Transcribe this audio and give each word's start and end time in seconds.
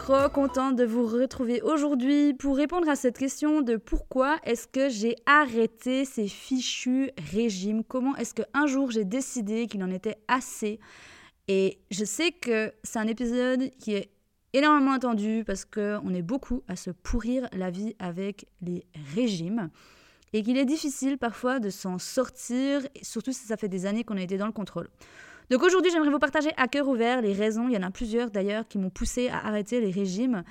Trop 0.00 0.30
contente 0.30 0.76
de 0.76 0.84
vous 0.84 1.06
retrouver 1.06 1.60
aujourd'hui 1.60 2.32
pour 2.32 2.56
répondre 2.56 2.88
à 2.88 2.96
cette 2.96 3.18
question 3.18 3.60
de 3.60 3.76
pourquoi 3.76 4.38
est-ce 4.44 4.66
que 4.66 4.88
j'ai 4.88 5.14
arrêté 5.26 6.06
ces 6.06 6.26
fichus 6.26 7.10
régimes? 7.30 7.84
Comment 7.84 8.16
est-ce 8.16 8.32
qu'un 8.32 8.66
jour 8.66 8.90
j'ai 8.90 9.04
décidé 9.04 9.66
qu'il 9.66 9.84
en 9.84 9.90
était 9.90 10.16
assez? 10.26 10.80
Et 11.48 11.80
je 11.90 12.06
sais 12.06 12.32
que 12.32 12.72
c'est 12.82 12.98
un 12.98 13.08
épisode 13.08 13.70
qui 13.78 13.92
est 13.92 14.10
énormément 14.54 14.92
attendu 14.92 15.44
parce 15.46 15.66
qu'on 15.66 16.14
est 16.14 16.22
beaucoup 16.22 16.62
à 16.66 16.76
se 16.76 16.90
pourrir 16.90 17.46
la 17.52 17.70
vie 17.70 17.94
avec 17.98 18.46
les 18.62 18.86
régimes 19.14 19.68
et 20.32 20.42
qu'il 20.42 20.56
est 20.56 20.64
difficile 20.64 21.18
parfois 21.18 21.60
de 21.60 21.68
s'en 21.68 21.98
sortir, 21.98 22.80
surtout 23.02 23.32
si 23.32 23.46
ça 23.46 23.58
fait 23.58 23.68
des 23.68 23.84
années 23.84 24.04
qu'on 24.04 24.16
a 24.16 24.22
été 24.22 24.38
dans 24.38 24.46
le 24.46 24.52
contrôle. 24.52 24.88
Donc 25.50 25.64
aujourd'hui, 25.64 25.90
j'aimerais 25.90 26.10
vous 26.10 26.20
partager 26.20 26.50
à 26.56 26.68
cœur 26.68 26.86
ouvert 26.86 27.20
les 27.20 27.32
raisons, 27.32 27.68
il 27.68 27.74
y 27.74 27.76
en 27.76 27.82
a 27.82 27.90
plusieurs 27.90 28.30
d'ailleurs, 28.30 28.68
qui 28.68 28.78
m'ont 28.78 28.90
poussé 28.90 29.28
à 29.28 29.46
arrêter 29.46 29.80
les 29.80 29.90
régimes. 29.90 30.44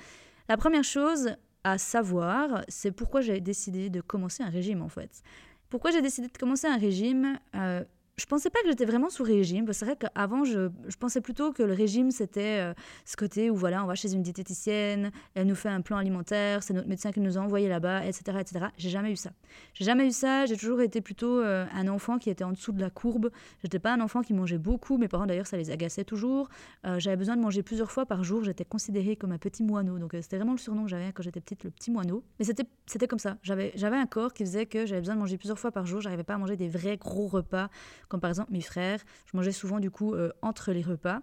La 0.48 0.58
première 0.58 0.84
chose 0.84 1.36
à 1.64 1.78
savoir, 1.78 2.64
c'est 2.68 2.92
pourquoi 2.92 3.22
j'ai 3.22 3.40
décidé 3.40 3.88
de 3.88 4.00
commencer 4.02 4.42
un 4.42 4.50
régime 4.50 4.82
en 4.82 4.88
fait. 4.88 5.22
Pourquoi 5.70 5.90
j'ai 5.90 6.02
décidé 6.02 6.28
de 6.28 6.36
commencer 6.36 6.66
un 6.66 6.76
régime 6.76 7.38
euh, 7.54 7.82
je 8.20 8.26
pensais 8.26 8.50
pas 8.50 8.60
que 8.60 8.68
j'étais 8.68 8.84
vraiment 8.84 9.08
sous 9.08 9.24
régime. 9.24 9.72
C'est 9.72 9.86
vrai 9.86 9.96
qu'avant, 9.96 10.44
je, 10.44 10.68
pensais 10.98 11.22
plutôt 11.22 11.52
que 11.52 11.62
le 11.62 11.72
régime, 11.72 12.10
c'était 12.10 12.60
euh, 12.60 12.74
ce 13.06 13.16
côté 13.16 13.48
où 13.48 13.56
voilà, 13.56 13.82
on 13.82 13.86
va 13.86 13.94
chez 13.94 14.12
une 14.12 14.22
diététicienne, 14.22 15.10
elle 15.34 15.46
nous 15.46 15.54
fait 15.54 15.70
un 15.70 15.80
plan 15.80 15.96
alimentaire, 15.96 16.62
c'est 16.62 16.74
notre 16.74 16.88
médecin 16.88 17.12
qui 17.12 17.20
nous 17.20 17.38
a 17.38 17.40
envoyé 17.40 17.68
là-bas, 17.68 18.04
etc. 18.04 18.38
etc. 18.40 18.66
J'ai 18.76 18.90
jamais 18.90 19.10
eu 19.10 19.16
ça. 19.16 19.30
J'ai 19.72 19.86
jamais 19.86 20.06
eu 20.06 20.10
ça. 20.10 20.44
J'ai 20.44 20.56
toujours 20.56 20.82
été 20.82 21.00
plutôt 21.00 21.40
euh, 21.40 21.64
un 21.72 21.88
enfant 21.88 22.18
qui 22.18 22.28
était 22.28 22.44
en 22.44 22.52
dessous 22.52 22.72
de 22.72 22.80
la 22.80 22.90
courbe. 22.90 23.30
J'étais 23.62 23.78
pas 23.78 23.94
un 23.94 24.00
enfant 24.00 24.20
qui 24.20 24.34
mangeait 24.34 24.58
beaucoup. 24.58 24.98
Mes 24.98 25.08
parents, 25.08 25.26
d'ailleurs, 25.26 25.46
ça 25.46 25.56
les 25.56 25.70
agaçait 25.70 26.04
toujours. 26.04 26.50
Euh, 26.84 26.98
j'avais 26.98 27.16
besoin 27.16 27.36
de 27.36 27.42
manger 27.42 27.62
plusieurs 27.62 27.90
fois 27.90 28.04
par 28.04 28.22
jour. 28.22 28.44
J'étais 28.44 28.66
considérée 28.66 29.16
comme 29.16 29.32
un 29.32 29.38
petit 29.38 29.62
moineau. 29.62 29.98
Donc, 29.98 30.14
c'était 30.20 30.36
vraiment 30.36 30.52
le 30.52 30.58
surnom 30.58 30.84
que 30.84 30.90
j'avais 30.90 31.10
quand 31.12 31.22
j'étais 31.22 31.40
petite, 31.40 31.64
le 31.64 31.70
petit 31.70 31.90
moineau. 31.90 32.22
Mais 32.38 32.44
c'était 32.44 33.06
comme 33.08 33.18
ça. 33.18 33.38
J'avais 33.42 33.96
un 33.96 34.06
corps 34.06 34.34
qui 34.34 34.44
faisait 34.44 34.66
que 34.66 34.84
j'avais 34.84 35.00
besoin 35.00 35.14
de 35.14 35.20
manger 35.20 35.38
plusieurs 35.38 35.58
fois 35.58 35.70
par 35.70 35.86
jour. 35.86 36.02
J'arrivais 36.02 36.24
pas 36.24 36.34
à 36.34 36.38
manger 36.38 36.56
des 36.56 36.68
vrais 36.68 36.98
gros 36.98 37.26
repas 37.26 37.70
comme 38.10 38.20
par 38.20 38.28
exemple 38.28 38.52
mes 38.52 38.60
frères. 38.60 39.00
Je 39.32 39.36
mangeais 39.36 39.52
souvent 39.52 39.80
du 39.80 39.90
coup 39.90 40.12
euh, 40.12 40.30
entre 40.42 40.72
les 40.72 40.82
repas. 40.82 41.20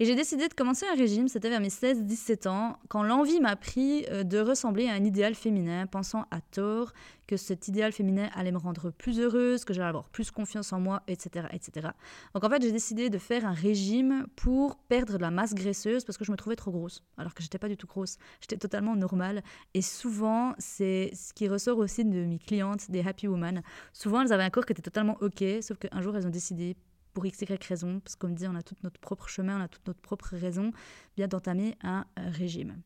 Et 0.00 0.04
j'ai 0.04 0.16
décidé 0.16 0.48
de 0.48 0.54
commencer 0.54 0.84
un 0.92 0.96
régime, 0.96 1.28
c'était 1.28 1.48
vers 1.48 1.60
mes 1.60 1.68
16-17 1.68 2.48
ans, 2.48 2.78
quand 2.88 3.04
l'envie 3.04 3.40
m'a 3.40 3.54
pris 3.54 4.04
euh, 4.10 4.24
de 4.24 4.38
ressembler 4.38 4.88
à 4.88 4.92
un 4.92 5.04
idéal 5.04 5.34
féminin, 5.34 5.86
pensant 5.86 6.26
à 6.32 6.40
tort 6.40 6.92
que 7.26 7.36
cet 7.36 7.68
idéal 7.68 7.92
féminin 7.92 8.28
allait 8.34 8.52
me 8.52 8.58
rendre 8.58 8.90
plus 8.90 9.20
heureuse, 9.20 9.64
que 9.64 9.72
j'allais 9.72 9.88
avoir 9.88 10.08
plus 10.08 10.30
confiance 10.30 10.72
en 10.72 10.80
moi, 10.80 11.02
etc. 11.08 11.46
etc. 11.52 11.88
Donc 12.34 12.44
en 12.44 12.50
fait, 12.50 12.62
j'ai 12.62 12.72
décidé 12.72 13.10
de 13.10 13.18
faire 13.18 13.46
un 13.46 13.52
régime 13.52 14.26
pour 14.36 14.76
perdre 14.88 15.14
de 15.14 15.22
la 15.22 15.30
masse 15.30 15.54
graisseuse 15.54 16.04
parce 16.04 16.18
que 16.18 16.24
je 16.24 16.32
me 16.32 16.36
trouvais 16.36 16.56
trop 16.56 16.70
grosse, 16.70 17.02
alors 17.16 17.34
que 17.34 17.42
j'étais 17.42 17.58
pas 17.58 17.68
du 17.68 17.76
tout 17.76 17.86
grosse, 17.86 18.16
j'étais 18.40 18.56
totalement 18.56 18.96
normale. 18.96 19.42
Et 19.74 19.82
souvent, 19.82 20.54
c'est 20.58 21.10
ce 21.14 21.32
qui 21.32 21.48
ressort 21.48 21.78
aussi 21.78 22.04
de 22.04 22.24
mes 22.24 22.38
clientes, 22.38 22.90
des 22.90 23.00
happy 23.00 23.28
women. 23.28 23.62
Souvent, 23.92 24.22
elles 24.22 24.32
avaient 24.32 24.44
un 24.44 24.50
corps 24.50 24.66
qui 24.66 24.72
était 24.72 24.82
totalement 24.82 25.16
ok, 25.20 25.44
sauf 25.62 25.78
qu'un 25.78 26.00
jour, 26.02 26.16
elles 26.16 26.26
ont 26.26 26.30
décidé 26.30 26.76
pour 27.14 27.24
x, 27.24 27.40
y 27.42 27.68
raison, 27.68 28.00
parce 28.00 28.16
que 28.16 28.20
comme 28.20 28.34
dit, 28.34 28.46
on 28.46 28.56
a 28.56 28.62
tout 28.62 28.74
notre 28.82 29.00
propre 29.00 29.28
chemin, 29.28 29.58
on 29.58 29.62
a 29.62 29.68
toute 29.68 29.86
notre 29.86 30.00
propre 30.00 30.36
raison, 30.36 30.72
bien 31.16 31.28
d'entamer 31.28 31.76
un 31.82 32.04
euh, 32.18 32.28
régime. 32.30 32.82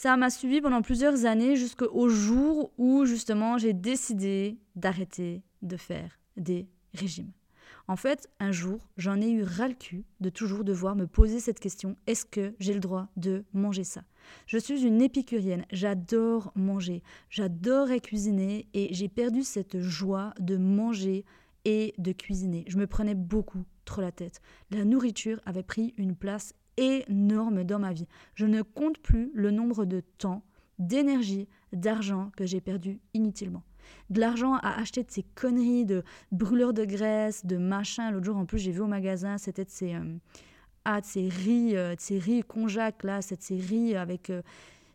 Ça 0.00 0.16
m'a 0.16 0.30
suivi 0.30 0.60
pendant 0.60 0.80
plusieurs 0.80 1.24
années 1.24 1.56
jusqu'au 1.56 2.08
jour 2.08 2.70
où 2.78 3.04
justement 3.04 3.58
j'ai 3.58 3.72
décidé 3.72 4.56
d'arrêter 4.76 5.42
de 5.62 5.76
faire 5.76 6.20
des 6.36 6.68
régimes. 6.94 7.32
En 7.88 7.96
fait, 7.96 8.30
un 8.38 8.52
jour, 8.52 8.78
j'en 8.96 9.20
ai 9.20 9.28
eu 9.28 9.42
ras 9.42 9.66
le 9.66 9.74
cul 9.74 10.04
de 10.20 10.30
toujours 10.30 10.62
devoir 10.62 10.94
me 10.94 11.08
poser 11.08 11.40
cette 11.40 11.58
question 11.58 11.96
est-ce 12.06 12.24
que 12.24 12.54
j'ai 12.60 12.74
le 12.74 12.78
droit 12.78 13.08
de 13.16 13.44
manger 13.52 13.82
ça? 13.82 14.04
Je 14.46 14.56
suis 14.56 14.82
une 14.82 15.02
épicurienne, 15.02 15.66
j'adore 15.72 16.52
manger, 16.54 17.02
j'adorais 17.28 17.98
cuisiner 17.98 18.68
et 18.74 18.94
j'ai 18.94 19.08
perdu 19.08 19.42
cette 19.42 19.80
joie 19.80 20.32
de 20.38 20.56
manger 20.56 21.24
et 21.64 21.92
de 21.98 22.12
cuisiner. 22.12 22.64
Je 22.68 22.78
me 22.78 22.86
prenais 22.86 23.16
beaucoup 23.16 23.64
trop 23.84 24.00
la 24.00 24.12
tête. 24.12 24.42
La 24.70 24.84
nourriture 24.84 25.40
avait 25.44 25.64
pris 25.64 25.92
une 25.96 26.14
place 26.14 26.54
énorme 26.78 27.64
dans 27.64 27.78
ma 27.78 27.92
vie. 27.92 28.06
Je 28.34 28.46
ne 28.46 28.62
compte 28.62 28.98
plus 28.98 29.30
le 29.34 29.50
nombre 29.50 29.84
de 29.84 30.00
temps, 30.18 30.42
d'énergie, 30.78 31.48
d'argent 31.72 32.30
que 32.36 32.46
j'ai 32.46 32.60
perdu 32.60 33.00
inutilement. 33.14 33.62
De 34.10 34.20
l'argent 34.20 34.54
à 34.54 34.78
acheter 34.80 35.02
de 35.02 35.10
ces 35.10 35.22
conneries 35.22 35.84
de 35.84 36.02
brûleurs 36.30 36.72
de 36.72 36.84
graisse, 36.84 37.44
de 37.44 37.56
machin. 37.56 38.10
L'autre 38.10 38.26
jour, 38.26 38.36
en 38.36 38.46
plus, 38.46 38.58
j'ai 38.58 38.70
vu 38.70 38.80
au 38.80 38.86
magasin, 38.86 39.38
c'était 39.38 39.64
de 39.64 39.70
ces, 39.70 39.94
euh, 39.94 40.16
ah, 40.84 41.00
de 41.00 41.06
ces 41.06 41.28
riz, 41.28 41.76
euh, 41.76 41.94
de 41.94 42.00
ces 42.00 42.18
riz 42.18 42.44
là, 43.02 43.22
cette 43.22 43.42
série 43.42 43.96
avec... 43.96 44.30
Euh, 44.30 44.42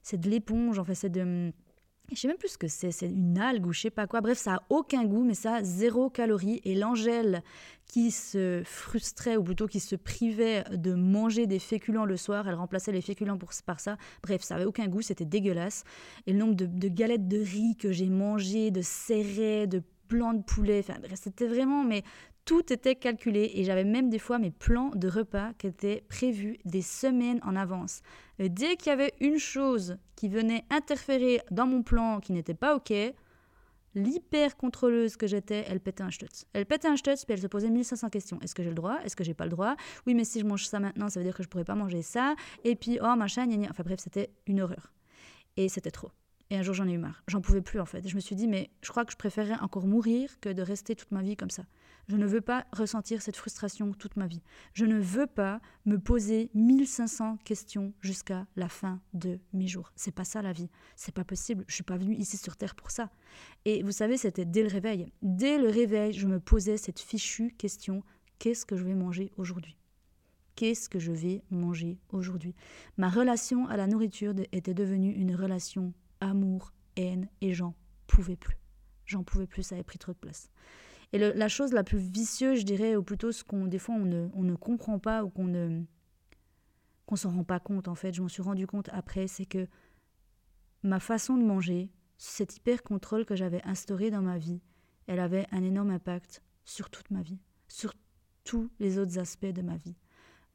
c'est 0.05 0.19
de 0.19 0.29
l'éponge, 0.29 0.79
enfin, 0.79 0.93
c'est 0.93 1.09
de 1.09 1.53
je 2.11 2.19
sais 2.19 2.27
même 2.27 2.37
plus 2.37 2.49
ce 2.49 2.57
que 2.57 2.67
c'est, 2.67 2.91
c'est 2.91 3.07
une 3.07 3.37
algue 3.37 3.65
ou 3.65 3.73
je 3.73 3.81
sais 3.81 3.89
pas 3.89 4.07
quoi. 4.07 4.21
Bref, 4.21 4.37
ça 4.37 4.55
a 4.55 4.63
aucun 4.69 5.05
goût, 5.05 5.23
mais 5.23 5.33
ça 5.33 5.55
a 5.55 5.63
zéro 5.63 6.09
calorie. 6.09 6.61
Et 6.63 6.75
l'Angèle 6.75 7.43
qui 7.85 8.11
se 8.11 8.61
frustrait, 8.65 9.37
ou 9.37 9.43
plutôt 9.43 9.67
qui 9.67 9.79
se 9.79 9.95
privait 9.95 10.63
de 10.71 10.93
manger 10.93 11.47
des 11.47 11.59
féculents 11.59 12.05
le 12.05 12.17
soir, 12.17 12.47
elle 12.47 12.55
remplaçait 12.55 12.91
les 12.91 13.01
féculents 13.01 13.37
pour, 13.37 13.51
par 13.65 13.79
ça. 13.79 13.97
Bref, 14.21 14.41
ça 14.41 14.55
avait 14.55 14.65
aucun 14.65 14.87
goût, 14.87 15.01
c'était 15.01 15.25
dégueulasse. 15.25 15.83
Et 16.27 16.33
le 16.33 16.39
nombre 16.39 16.55
de, 16.55 16.87
galettes 16.87 17.27
de 17.27 17.39
riz 17.39 17.77
que 17.77 17.91
j'ai 17.91 18.09
mangé, 18.09 18.71
de 18.71 18.81
serrés, 18.81 19.67
de 19.67 19.81
blanc 20.09 20.33
de 20.33 20.43
poulet, 20.43 20.83
c'était 21.15 21.47
vraiment 21.47 21.83
mais 21.83 22.03
tout 22.45 22.73
était 22.73 22.95
calculé 22.95 23.51
et 23.55 23.63
j'avais 23.63 23.83
même 23.83 24.09
des 24.09 24.19
fois 24.19 24.39
mes 24.39 24.51
plans 24.51 24.91
de 24.95 25.07
repas 25.07 25.53
qui 25.57 25.67
étaient 25.67 26.03
prévus 26.09 26.57
des 26.65 26.81
semaines 26.81 27.39
en 27.43 27.55
avance. 27.55 28.01
dès 28.39 28.75
qu'il 28.75 28.89
y 28.89 28.93
avait 28.93 29.13
une 29.19 29.37
chose 29.37 29.97
qui 30.15 30.27
venait 30.27 30.65
interférer 30.69 31.41
dans 31.51 31.67
mon 31.67 31.83
plan 31.83 32.19
qui 32.19 32.33
n'était 32.33 32.53
pas 32.53 32.75
OK, 32.75 32.93
l'hyper 33.95 34.57
contrôleuse 34.57 35.17
que 35.17 35.27
j'étais, 35.27 35.65
elle 35.67 35.79
pétait 35.79 36.03
un 36.03 36.11
stutz. 36.11 36.45
Elle 36.53 36.65
pétait 36.65 36.87
un 36.87 36.97
stutz, 36.97 37.25
puis 37.25 37.33
elle 37.33 37.41
se 37.41 37.47
posait 37.47 37.69
1500 37.69 38.09
questions. 38.09 38.39
Est-ce 38.41 38.55
que 38.55 38.63
j'ai 38.63 38.69
le 38.69 38.75
droit? 38.75 38.99
Est-ce 39.03 39.15
que 39.15 39.23
j'ai 39.23 39.33
pas 39.33 39.45
le 39.45 39.51
droit? 39.51 39.75
Oui, 40.07 40.13
mais 40.13 40.23
si 40.23 40.39
je 40.39 40.45
mange 40.45 40.65
ça 40.65 40.79
maintenant, 40.79 41.09
ça 41.09 41.19
veut 41.19 41.25
dire 41.25 41.35
que 41.35 41.43
je 41.43 41.47
pourrais 41.47 41.63
pas 41.63 41.75
manger 41.75 42.01
ça. 42.01 42.35
Et 42.63 42.75
puis, 42.75 42.99
oh 43.01 43.15
machin, 43.15 43.45
gna, 43.45 43.57
gna. 43.57 43.67
Enfin 43.69 43.83
bref, 43.83 43.99
c'était 43.99 44.31
une 44.47 44.61
horreur. 44.61 44.91
Et 45.57 45.69
c'était 45.69 45.91
trop. 45.91 46.09
Et 46.49 46.57
un 46.57 46.61
jour, 46.61 46.73
j'en 46.73 46.87
ai 46.87 46.93
eu 46.93 46.97
marre. 46.97 47.23
J'en 47.27 47.41
pouvais 47.41 47.61
plus, 47.61 47.79
en 47.79 47.85
fait. 47.85 48.07
je 48.07 48.15
me 48.15 48.19
suis 48.19 48.35
dit, 48.35 48.47
mais 48.47 48.69
je 48.81 48.89
crois 48.89 49.05
que 49.05 49.11
je 49.11 49.17
préférerais 49.17 49.59
encore 49.61 49.87
mourir 49.87 50.39
que 50.39 50.49
de 50.49 50.61
rester 50.61 50.95
toute 50.95 51.11
ma 51.11 51.21
vie 51.21 51.35
comme 51.35 51.49
ça. 51.49 51.63
Je 52.09 52.17
ne 52.17 52.25
veux 52.25 52.41
pas 52.41 52.65
ressentir 52.73 53.21
cette 53.21 53.37
frustration 53.37 53.93
toute 53.93 54.17
ma 54.17 54.27
vie. 54.27 54.41
Je 54.73 54.85
ne 54.85 54.99
veux 54.99 55.27
pas 55.27 55.61
me 55.85 55.97
poser 55.97 56.49
1500 56.53 57.37
questions 57.45 57.93
jusqu'à 58.01 58.45
la 58.55 58.67
fin 58.67 59.01
de 59.13 59.39
mes 59.53 59.67
jours. 59.67 59.91
C'est 59.95 60.13
pas 60.13 60.25
ça 60.25 60.41
la 60.41 60.51
vie. 60.51 60.69
C'est 60.95 61.13
pas 61.13 61.23
possible. 61.23 61.63
Je 61.67 61.75
suis 61.75 61.83
pas 61.83 61.97
venue 61.97 62.15
ici 62.15 62.37
sur 62.37 62.57
terre 62.57 62.75
pour 62.75 62.91
ça. 62.91 63.09
Et 63.63 63.83
vous 63.83 63.91
savez, 63.91 64.17
c'était 64.17 64.45
dès 64.45 64.63
le 64.63 64.67
réveil. 64.67 65.11
Dès 65.21 65.57
le 65.57 65.69
réveil, 65.69 66.13
je 66.13 66.27
me 66.27 66.39
posais 66.39 66.77
cette 66.77 66.99
fichue 66.99 67.53
question 67.57 68.03
qu'est-ce 68.39 68.65
que 68.65 68.75
je 68.75 68.83
vais 68.83 68.95
manger 68.95 69.31
aujourd'hui? 69.37 69.77
Qu'est-ce 70.55 70.89
que 70.89 70.99
je 70.99 71.11
vais 71.11 71.41
manger 71.49 71.97
aujourd'hui? 72.09 72.53
Ma 72.97 73.09
relation 73.09 73.67
à 73.67 73.77
la 73.77 73.87
nourriture 73.87 74.33
était 74.51 74.73
devenue 74.73 75.11
une 75.13 75.35
relation 75.35 75.93
amour, 76.19 76.73
haine, 76.95 77.27
et 77.41 77.53
j'en 77.53 77.73
pouvais 78.05 78.35
plus. 78.35 78.57
J'en 79.05 79.23
pouvais 79.23 79.47
plus, 79.47 79.63
ça 79.63 79.75
avait 79.75 79.83
pris 79.83 79.97
trop 79.97 80.11
de 80.11 80.17
place. 80.17 80.49
Et 81.13 81.19
la 81.19 81.47
chose 81.47 81.73
la 81.73 81.83
plus 81.83 81.99
vicieuse, 81.99 82.59
je 82.59 82.65
dirais, 82.65 82.95
ou 82.95 83.03
plutôt 83.03 83.31
ce 83.31 83.43
qu'on 83.43 83.67
des 83.67 83.79
fois 83.79 83.95
on 83.95 84.05
ne, 84.05 84.29
on 84.33 84.43
ne 84.43 84.55
comprend 84.55 84.99
pas 84.99 85.23
ou 85.23 85.29
qu'on 85.29 85.45
ne 85.45 85.83
qu'on 87.05 87.15
s'en 87.15 87.31
rend 87.31 87.43
pas 87.43 87.59
compte 87.59 87.87
en 87.87 87.95
fait, 87.95 88.13
je 88.13 88.21
m'en 88.21 88.27
suis 88.27 88.41
rendu 88.41 88.65
compte 88.65 88.89
après, 88.91 89.27
c'est 89.27 89.45
que 89.45 89.67
ma 90.83 90.99
façon 90.99 91.37
de 91.37 91.43
manger, 91.43 91.91
cet 92.17 92.57
hyper 92.57 92.81
contrôle 92.81 93.25
que 93.25 93.35
j'avais 93.35 93.61
instauré 93.63 94.09
dans 94.09 94.21
ma 94.21 94.37
vie, 94.37 94.61
elle 95.07 95.19
avait 95.19 95.45
un 95.51 95.63
énorme 95.63 95.91
impact 95.91 96.41
sur 96.63 96.89
toute 96.89 97.11
ma 97.11 97.21
vie, 97.21 97.39
sur 97.67 97.93
tous 98.43 98.71
les 98.79 98.97
autres 98.97 99.19
aspects 99.19 99.45
de 99.45 99.61
ma 99.61 99.75
vie 99.75 99.95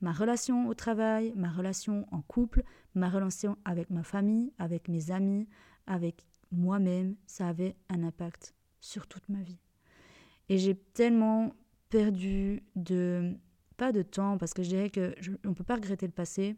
ma 0.00 0.12
relation 0.12 0.69
au 0.69 0.75
travail, 0.75 1.32
ma 1.37 1.50
relation 1.50 2.06
en 2.12 2.22
couple, 2.22 2.62
ma 2.94 3.08
relation 3.08 3.58
avec 3.64 3.90
ma 3.90 4.02
famille, 4.02 4.52
avec 4.58 4.88
mes 4.88 5.11
amis, 5.11 5.49
avec 5.87 6.26
moi-même, 6.52 7.16
ça 7.26 7.49
avait 7.49 7.76
un 7.88 8.02
impact 8.02 8.54
sur 8.81 9.06
toute 9.06 9.28
ma 9.28 9.43
vie. 9.43 9.58
Et 10.48 10.58
j'ai 10.58 10.74
tellement 10.74 11.54
perdu 11.90 12.62
de 12.76 13.34
pas 13.76 13.92
de 13.92 14.02
temps 14.02 14.38
parce 14.38 14.54
que 14.54 14.62
je 14.62 14.68
dirais 14.68 14.90
que 14.90 15.14
on 15.44 15.54
peut 15.54 15.64
pas 15.64 15.76
regretter 15.76 16.06
le 16.06 16.12
passé 16.12 16.56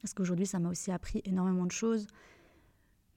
parce 0.00 0.14
qu'aujourd'hui 0.14 0.46
ça 0.46 0.58
m'a 0.58 0.68
aussi 0.68 0.92
appris 0.92 1.20
énormément 1.24 1.66
de 1.66 1.72
choses. 1.72 2.06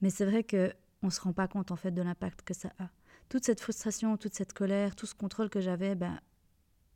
Mais 0.00 0.10
c'est 0.10 0.26
vrai 0.26 0.44
que 0.44 0.72
on 1.02 1.10
se 1.10 1.20
rend 1.20 1.32
pas 1.32 1.48
compte 1.48 1.70
en 1.70 1.76
fait 1.76 1.90
de 1.90 2.02
l'impact 2.02 2.42
que 2.42 2.54
ça 2.54 2.70
a. 2.78 2.88
Toute 3.28 3.44
cette 3.44 3.60
frustration, 3.60 4.16
toute 4.16 4.34
cette 4.34 4.52
colère, 4.52 4.94
tout 4.94 5.06
ce 5.06 5.14
contrôle 5.14 5.48
que 5.48 5.60
j'avais, 5.60 5.94
ben, 5.94 6.20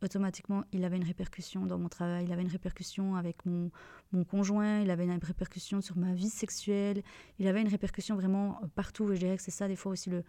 automatiquement, 0.02 0.64
il 0.72 0.84
avait 0.84 0.96
une 0.96 1.04
répercussion 1.04 1.66
dans 1.66 1.78
mon 1.78 1.88
travail, 1.88 2.24
il 2.24 2.32
avait 2.32 2.42
une 2.42 2.48
répercussion 2.48 3.16
avec 3.16 3.44
mon, 3.46 3.70
mon 4.12 4.24
conjoint, 4.24 4.80
il 4.80 4.90
avait 4.90 5.04
une 5.04 5.18
répercussion 5.22 5.80
sur 5.80 5.96
ma 5.96 6.12
vie 6.12 6.28
sexuelle, 6.28 7.02
il 7.38 7.48
avait 7.48 7.62
une 7.62 7.68
répercussion 7.68 8.16
vraiment 8.16 8.60
partout. 8.74 9.10
Et 9.12 9.16
je 9.16 9.20
dirais 9.20 9.36
que 9.36 9.42
c'est 9.42 9.50
ça, 9.50 9.66
des 9.66 9.76
fois 9.76 9.92
aussi, 9.92 10.10
le, 10.10 10.22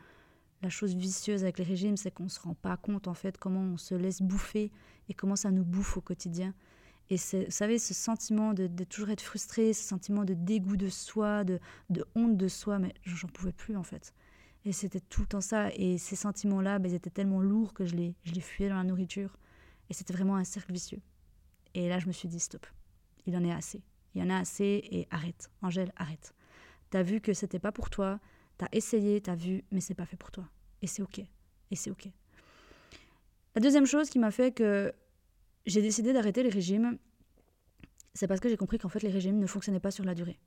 la 0.62 0.70
chose 0.70 0.96
vicieuse 0.96 1.44
avec 1.44 1.60
les 1.60 1.64
régimes, 1.64 1.98
c'est 1.98 2.12
qu'on 2.12 2.24
ne 2.24 2.30
se 2.30 2.40
rend 2.40 2.56
pas 2.56 2.78
compte, 2.78 3.08
en 3.08 3.14
fait, 3.14 3.38
comment 3.38 3.62
on 3.62 3.78
se 3.78 3.96
laisse 3.96 4.22
bouffer 4.22 4.72
et 5.10 5.14
comment 5.14 5.36
ça 5.36 5.52
nous 5.52 5.64
bouffe 5.64 5.98
au 5.98 6.02
quotidien. 6.02 6.54
Et 7.10 7.16
vous 7.16 7.50
savez, 7.50 7.80
ce 7.80 7.94
sentiment 7.94 8.54
de, 8.54 8.68
toujours 8.84 9.10
être 9.10 9.22
frustré, 9.22 9.72
ce 9.74 9.84
sentiment 9.84 10.26
de 10.26 10.34
dégoût 10.34 10.76
de 10.76 10.90
soi, 10.90 11.44
de, 11.44 11.60
honte 12.16 12.36
de 12.36 12.48
soi, 12.48 12.80
mais 12.80 12.94
j'en 13.04 13.30
pouvais 13.30 13.54
plus, 13.54 13.78
en 13.78 13.84
fait. 13.84 14.14
Et 14.66 14.74
c'était 14.74 15.00
tout 15.00 15.22
le 15.22 15.28
temps 15.28 15.42
ça. 15.42 15.70
Et 15.76 15.98
ces 15.98 16.18
sentiments-là, 16.18 16.80
ben, 16.80 16.92
ils 16.92 16.96
étaient 16.96 17.10
tellement 17.10 17.40
lourds 17.40 17.74
que 17.74 17.86
je 17.86 17.96
les, 17.96 18.16
je 18.24 18.38
fuyais 18.42 18.68
dans 18.68 18.76
la 18.76 18.84
nourriture. 18.84 19.38
Et 19.90 19.94
c'était 19.94 20.14
vraiment 20.14 20.36
un 20.36 20.44
cercle 20.44 20.74
vicieux. 20.74 21.00
Et 21.74 21.88
là, 21.88 22.00
je 22.00 22.08
me 22.08 22.12
suis 22.12 22.28
dit, 22.28 22.40
stop, 22.40 22.66
il 23.26 23.38
en 23.38 23.44
est 23.46 23.54
assez. 23.54 23.82
Il 24.14 24.22
y 24.22 24.24
en 24.26 24.30
a 24.30 24.40
assez 24.40 24.84
et 24.92 25.08
arrête. 25.10 25.50
Angèle, 25.62 25.94
arrête. 25.96 26.34
T'as 26.90 27.04
vu 27.04 27.22
que 27.22 27.34
c'était 27.34 27.60
pas 27.60 27.72
pour 27.72 27.90
toi, 27.90 28.20
t'as 28.58 28.68
essayé, 28.72 29.22
t'as 29.22 29.36
vu, 29.36 29.64
mais 29.72 29.82
c'est 29.82 29.94
pas 29.94 30.06
fait 30.06 30.18
pour 30.18 30.32
toi. 30.32 30.48
Et 30.82 30.88
c'est 30.88 31.02
ok. 31.02 31.20
Et 31.20 31.76
c'est 31.76 31.92
ok. 31.92 32.08
La 33.56 33.62
deuxième 33.62 33.86
chose 33.86 34.10
qui 34.10 34.20
m'a 34.20 34.32
fait 34.32 34.52
que 34.52 34.94
j'ai 35.66 35.82
décidé 35.82 36.14
d'arrêter 36.14 36.44
les 36.44 36.50
régimes, 36.50 36.98
c'est 38.14 38.28
parce 38.28 38.40
que 38.40 38.50
j'ai 38.50 38.58
compris 38.58 38.78
qu'en 38.78 38.90
fait 38.90 39.02
les 39.02 39.10
régimes 39.10 39.40
ne 39.40 39.48
fonctionnaient 39.48 39.80
pas 39.80 39.92
sur 39.92 40.04
la 40.04 40.16
durée. 40.16 40.40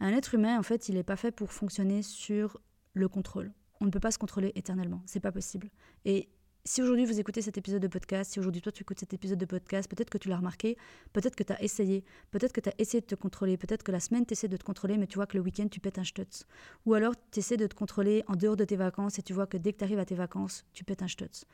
Un 0.00 0.12
être 0.12 0.34
humain, 0.34 0.58
en 0.58 0.62
fait, 0.62 0.88
il 0.88 0.96
n'est 0.96 1.04
pas 1.04 1.16
fait 1.16 1.30
pour 1.30 1.52
fonctionner 1.52 2.02
sur 2.02 2.60
le 2.94 3.08
contrôle. 3.08 3.52
On 3.80 3.86
ne 3.86 3.90
peut 3.90 4.00
pas 4.00 4.10
se 4.10 4.18
contrôler 4.18 4.52
éternellement, 4.54 5.02
c'est 5.06 5.20
pas 5.20 5.32
possible. 5.32 5.70
Et 6.04 6.28
si 6.66 6.80
aujourd'hui 6.80 7.04
vous 7.04 7.20
écoutez 7.20 7.42
cet 7.42 7.58
épisode 7.58 7.82
de 7.82 7.88
podcast, 7.88 8.32
si 8.32 8.38
aujourd'hui 8.38 8.62
toi 8.62 8.72
tu 8.72 8.82
écoutes 8.82 8.98
cet 8.98 9.12
épisode 9.12 9.38
de 9.38 9.44
podcast, 9.44 9.88
peut-être 9.90 10.08
que 10.08 10.16
tu 10.16 10.30
l'as 10.30 10.38
remarqué, 10.38 10.78
peut-être 11.12 11.36
que 11.36 11.42
tu 11.42 11.52
as 11.52 11.62
essayé, 11.62 12.04
peut-être 12.30 12.52
que 12.52 12.60
tu 12.60 12.70
as 12.70 12.74
essayé 12.78 13.02
de 13.02 13.06
te 13.06 13.14
contrôler, 13.14 13.58
peut-être 13.58 13.82
que 13.82 13.92
la 13.92 14.00
semaine 14.00 14.24
tu 14.24 14.32
essaies 14.32 14.48
de 14.48 14.56
te 14.56 14.64
contrôler, 14.64 14.96
mais 14.96 15.06
tu 15.06 15.16
vois 15.16 15.26
que 15.26 15.36
le 15.36 15.42
week-end 15.42 15.68
tu 15.68 15.80
pètes 15.80 15.98
un 15.98 16.04
stutz. 16.04 16.46
Ou 16.86 16.94
alors 16.94 17.14
tu 17.30 17.40
essaies 17.40 17.58
de 17.58 17.66
te 17.66 17.74
contrôler 17.74 18.24
en 18.28 18.36
dehors 18.36 18.56
de 18.56 18.64
tes 18.64 18.76
vacances 18.76 19.18
et 19.18 19.22
tu 19.22 19.34
vois 19.34 19.46
que 19.46 19.58
dès 19.58 19.74
que 19.74 19.78
tu 19.78 19.84
arrives 19.84 19.98
à 19.98 20.06
tes 20.06 20.14
vacances, 20.14 20.64
tu 20.72 20.84
pètes 20.84 21.02
un 21.02 21.08
stutz. 21.08 21.44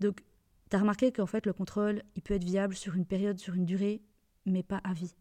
Donc 0.00 0.22
tu 0.70 0.76
as 0.76 0.80
remarqué 0.80 1.12
qu'en 1.12 1.26
fait 1.26 1.44
le 1.44 1.52
contrôle, 1.52 2.02
il 2.16 2.22
peut 2.22 2.34
être 2.34 2.44
viable 2.44 2.74
sur 2.74 2.94
une 2.96 3.04
période, 3.04 3.38
sur 3.38 3.54
une 3.54 3.66
durée, 3.66 4.00
mais 4.46 4.62
pas 4.62 4.80
à 4.82 4.94
vie. 4.94 5.14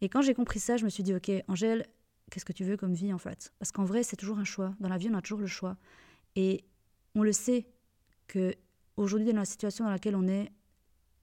Et 0.00 0.08
quand 0.08 0.22
j'ai 0.22 0.34
compris 0.34 0.60
ça, 0.60 0.76
je 0.76 0.84
me 0.84 0.90
suis 0.90 1.02
dit, 1.02 1.14
ok, 1.14 1.32
Angèle, 1.48 1.84
qu'est-ce 2.30 2.44
que 2.44 2.52
tu 2.52 2.62
veux 2.62 2.76
comme 2.76 2.94
vie 2.94 3.12
en 3.12 3.18
fait? 3.18 3.52
Parce 3.58 3.72
qu'en 3.72 3.84
vrai, 3.84 4.04
c'est 4.04 4.16
toujours 4.16 4.38
un 4.38 4.44
choix. 4.44 4.72
Dans 4.78 4.88
la 4.88 4.98
vie, 4.98 5.08
on 5.10 5.14
a 5.14 5.22
toujours 5.22 5.40
le 5.40 5.46
choix. 5.46 5.76
Et 6.36 6.64
on 7.16 7.22
le 7.22 7.32
sait 7.32 7.66
que 8.26 8.54
aujourd'hui, 8.96 9.32
dans 9.32 9.38
la 9.38 9.44
situation 9.44 9.84
dans 9.84 9.90
laquelle 9.90 10.16
on 10.16 10.26
est, 10.26 10.50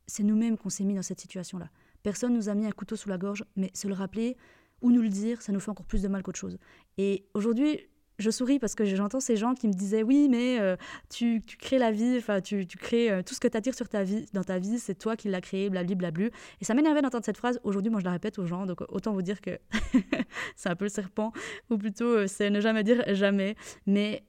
c'est 0.08 0.24
nous-mêmes 0.24 0.58
qu'on 0.58 0.70
s'est 0.70 0.84
mis 0.84 0.96
dans 0.96 1.02
cette 1.02 1.20
situation-là. 1.20 1.70
Personne 2.04 2.34
nous 2.34 2.50
a 2.50 2.56
mis 2.56 2.66
un 2.66 2.72
couteau 2.72 2.96
sous 2.96 3.10
la 3.10 3.18
gorge, 3.18 3.46
mais 3.56 3.72
se 3.74 3.88
le 3.88 3.94
rappeler 3.94 4.38
ou 4.82 4.92
nous 4.92 5.02
le 5.02 5.10
dire, 5.10 5.42
ça 5.42 5.52
nous 5.52 5.62
fait 5.62 5.72
encore 5.72 5.86
plus 5.86 6.02
de 6.02 6.10
mal 6.10 6.24
qu'autre 6.24 6.40
chose. 6.40 6.58
Et 6.98 7.26
aujourd'hui, 7.34 7.80
je 8.20 8.30
souris 8.30 8.60
parce 8.60 8.76
que 8.76 8.86
j'entends 8.86 9.20
ces 9.20 9.38
gens 9.38 9.54
qui 9.54 9.68
me 9.68 9.74
disaient 9.74 10.04
oui 10.04 10.28
mais 10.30 10.60
euh, 10.60 10.76
tu, 11.10 11.42
crées 11.60 11.80
la 11.80 11.92
vie 11.92 12.16
enfin 12.18 12.42
tu, 12.42 12.66
crées 12.66 13.12
euh, 13.12 13.22
tout 13.24 13.34
ce 13.34 13.40
que 13.40 13.48
tu 13.48 13.58
attires 13.58 13.74
sur 13.74 13.90
ta 13.90 14.04
vie 14.04 14.26
dans 14.34 14.44
ta 14.44 14.60
vie 14.60 14.80
c'est 14.80 14.96
toi 14.96 15.16
qui 15.16 15.30
l'as 15.30 15.42
créé 15.42 15.70
blablabla 15.70 16.28
et 16.62 16.66
ça 16.66 16.74
m'énervait 16.74 17.02
d'entendre 17.02 17.26
cette 17.26 17.38
phrase 17.38 17.60
aujourd'hui 17.64 17.90
moi 17.90 18.00
je 18.00 18.06
la 18.06 18.12
répète 18.12 18.38
aux 18.40 18.46
gens 18.46 18.66
donc 18.66 18.82
autant 18.90 19.14
vous 19.14 19.22
dire 19.22 19.42
que 19.42 19.58
c'est 20.56 20.70
un 20.70 20.76
peu 20.76 20.86
le 20.86 20.90
serpent 20.90 21.32
ou 21.70 21.78
plutôt 21.78 22.06
euh, 22.06 22.28
c'est 22.28 22.50
ne 22.50 22.60
jamais 22.60 22.84
dire 22.84 23.04
jamais 23.16 23.56
mais 23.88 24.24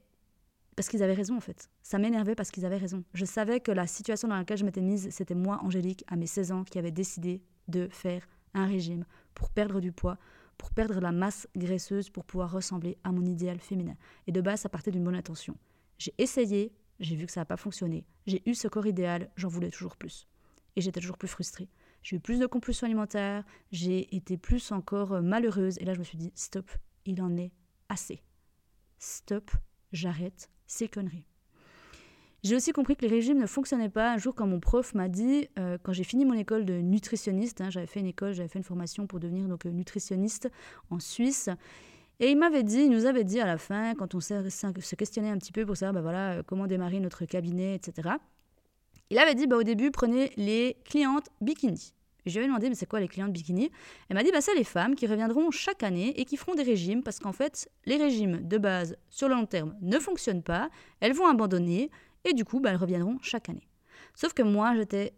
parce 0.75 0.89
qu'ils 0.89 1.03
avaient 1.03 1.13
raison 1.13 1.37
en 1.37 1.41
fait. 1.41 1.69
Ça 1.81 1.97
m'énervait 1.97 2.35
parce 2.35 2.51
qu'ils 2.51 2.65
avaient 2.65 2.77
raison. 2.77 3.03
Je 3.13 3.25
savais 3.25 3.59
que 3.59 3.71
la 3.71 3.87
situation 3.87 4.27
dans 4.27 4.35
laquelle 4.35 4.57
je 4.57 4.65
m'étais 4.65 4.81
mise, 4.81 5.09
c'était 5.09 5.35
moi, 5.35 5.59
Angélique, 5.63 6.03
à 6.07 6.15
mes 6.15 6.27
16 6.27 6.51
ans, 6.51 6.63
qui 6.63 6.79
avait 6.79 6.91
décidé 6.91 7.41
de 7.67 7.87
faire 7.89 8.27
un 8.53 8.65
régime 8.65 9.05
pour 9.33 9.49
perdre 9.49 9.79
du 9.79 9.91
poids, 9.91 10.17
pour 10.57 10.71
perdre 10.71 10.99
la 10.99 11.11
masse 11.11 11.47
graisseuse, 11.55 12.09
pour 12.09 12.25
pouvoir 12.25 12.51
ressembler 12.51 12.97
à 13.03 13.11
mon 13.11 13.25
idéal 13.25 13.59
féminin. 13.59 13.95
Et 14.27 14.31
de 14.31 14.41
base, 14.41 14.61
ça 14.61 14.69
partait 14.69 14.91
d'une 14.91 15.03
bonne 15.03 15.15
intention. 15.15 15.57
J'ai 15.97 16.13
essayé, 16.17 16.73
j'ai 16.99 17.15
vu 17.15 17.25
que 17.25 17.31
ça 17.31 17.41
n'a 17.41 17.45
pas 17.45 17.57
fonctionné. 17.57 18.05
J'ai 18.27 18.41
eu 18.49 18.53
ce 18.53 18.67
corps 18.67 18.87
idéal, 18.87 19.29
j'en 19.35 19.49
voulais 19.49 19.71
toujours 19.71 19.97
plus. 19.97 20.27
Et 20.75 20.81
j'étais 20.81 20.99
toujours 20.99 21.17
plus 21.17 21.27
frustrée. 21.27 21.69
J'ai 22.03 22.17
eu 22.17 22.19
plus 22.19 22.39
de 22.39 22.45
compulsions 22.45 22.85
alimentaires, 22.85 23.43
j'ai 23.71 24.15
été 24.15 24.37
plus 24.37 24.71
encore 24.71 25.13
euh, 25.13 25.21
malheureuse. 25.21 25.77
Et 25.79 25.85
là, 25.85 25.93
je 25.93 25.99
me 25.99 26.03
suis 26.03 26.17
dit, 26.17 26.31
stop, 26.35 26.69
il 27.05 27.21
en 27.21 27.35
est 27.37 27.51
assez. 27.89 28.21
Stop, 28.99 29.51
j'arrête, 29.91 30.49
ces 30.67 30.87
conneries. 30.87 31.25
J'ai 32.43 32.55
aussi 32.55 32.73
compris 32.73 32.95
que 32.95 33.01
les 33.01 33.07
régimes 33.07 33.39
ne 33.39 33.47
fonctionnaient 33.47 33.89
pas. 33.89 34.13
Un 34.13 34.17
jour, 34.17 34.35
quand 34.35 34.45
mon 34.45 34.59
prof 34.59 34.93
m'a 34.93 35.07
dit, 35.07 35.47
euh, 35.57 35.79
quand 35.81 35.93
j'ai 35.93 36.03
fini 36.03 36.25
mon 36.25 36.35
école 36.35 36.63
de 36.63 36.75
nutritionniste, 36.75 37.59
hein, 37.61 37.71
j'avais 37.71 37.87
fait 37.87 37.99
une 37.99 38.05
école, 38.05 38.33
j'avais 38.33 38.47
fait 38.47 38.59
une 38.59 38.63
formation 38.63 39.07
pour 39.07 39.19
devenir 39.19 39.47
donc 39.47 39.65
euh, 39.65 39.71
nutritionniste 39.71 40.51
en 40.91 40.99
Suisse, 40.99 41.49
et 42.19 42.29
il 42.29 42.37
m'avait 42.37 42.63
dit, 42.63 42.81
il 42.81 42.91
nous 42.91 43.05
avait 43.05 43.23
dit 43.23 43.39
à 43.39 43.45
la 43.45 43.57
fin, 43.57 43.93
quand 43.95 44.15
on 44.15 44.19
se 44.19 44.95
questionnait 44.95 45.31
un 45.31 45.37
petit 45.37 45.51
peu 45.51 45.65
pour 45.65 45.75
savoir, 45.75 45.93
bah 45.93 46.01
voilà, 46.01 46.31
euh, 46.33 46.43
comment 46.45 46.67
démarrer 46.67 46.99
notre 46.99 47.25
cabinet, 47.25 47.75
etc. 47.75 48.09
Il 49.09 49.17
avait 49.19 49.35
dit, 49.35 49.47
bah, 49.47 49.57
au 49.57 49.63
début, 49.63 49.91
prenez 49.91 50.31
les 50.37 50.77
clientes 50.85 51.29
bikini. 51.41 51.93
Je 52.25 52.39
lui 52.39 52.47
demandé, 52.47 52.69
mais 52.69 52.75
c'est 52.75 52.87
quoi 52.87 52.99
les 52.99 53.07
clientes 53.07 53.31
bikini? 53.31 53.71
Elle 54.09 54.15
m'a 54.15 54.23
dit, 54.23 54.31
bah, 54.31 54.41
c'est 54.41 54.55
les 54.55 54.63
femmes 54.63 54.95
qui 54.95 55.05
reviendront 55.07 55.51
chaque 55.51 55.83
année 55.83 56.19
et 56.19 56.25
qui 56.25 56.37
feront 56.37 56.55
des 56.55 56.63
régimes 56.63 57.03
parce 57.03 57.19
qu'en 57.19 57.33
fait, 57.33 57.69
les 57.85 57.97
régimes 57.97 58.47
de 58.47 58.57
base 58.57 58.97
sur 59.09 59.27
le 59.27 59.35
long 59.35 59.45
terme 59.45 59.75
ne 59.81 59.99
fonctionnent 59.99 60.43
pas, 60.43 60.69
elles 60.99 61.13
vont 61.13 61.27
abandonner 61.27 61.91
et 62.23 62.33
du 62.33 62.43
coup, 62.43 62.59
bah, 62.59 62.71
elles 62.71 62.77
reviendront 62.77 63.17
chaque 63.21 63.49
année. 63.49 63.67
Sauf 64.15 64.33
que 64.33 64.41
moi, 64.41 64.75
j'étais 64.75 65.13